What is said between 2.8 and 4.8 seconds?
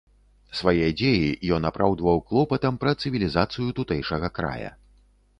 пра цывілізацыю тутэйшага края.